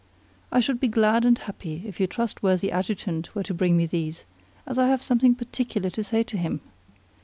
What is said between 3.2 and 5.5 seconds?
were to bring me these, as I have something